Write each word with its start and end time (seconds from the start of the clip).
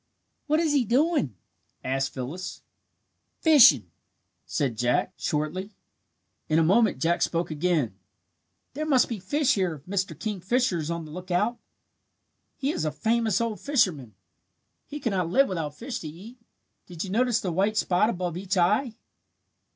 "What 0.47 0.59
is 0.59 0.73
he 0.73 0.83
doing?" 0.83 1.35
asked 1.83 2.11
Phyllis. 2.15 2.63
"Fishing," 3.39 3.91
said 4.47 4.75
Jack, 4.75 5.13
shortly. 5.15 5.75
In 6.49 6.57
a 6.57 6.63
moment 6.63 6.97
Jack 6.97 7.21
spoke 7.21 7.51
again. 7.51 7.95
"There 8.73 8.87
must 8.87 9.07
be 9.07 9.19
fish 9.19 9.53
here 9.53 9.75
if 9.75 9.85
Mr. 9.85 10.19
Kingfisher 10.19 10.79
is 10.79 10.89
on 10.89 11.05
the 11.05 11.11
lookout. 11.11 11.59
He 12.57 12.71
is 12.71 12.83
a 12.83 12.91
famous 12.91 13.39
old 13.39 13.59
fisherman. 13.59 14.15
He 14.87 14.99
could 14.99 15.11
not 15.11 15.29
live 15.29 15.47
without 15.47 15.75
fish 15.75 15.99
to 15.99 16.07
eat. 16.07 16.39
Did 16.87 17.03
you 17.03 17.11
notice 17.11 17.39
the 17.39 17.51
white 17.51 17.77
spot 17.77 18.09
above 18.09 18.35
each 18.37 18.57
eye?" 18.57 18.95